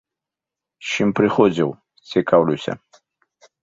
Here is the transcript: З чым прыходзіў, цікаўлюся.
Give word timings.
З 0.85 0.95
чым 0.95 1.13
прыходзіў, 1.21 1.69
цікаўлюся. 2.11 2.71